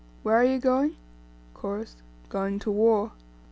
Where 0.23 0.35
are 0.37 0.43
ye 0.43 0.57
going? 0.57 0.95
Chorus. 1.53 1.95
Going 2.27 2.57
to 2.57 2.71
war. 2.71 3.11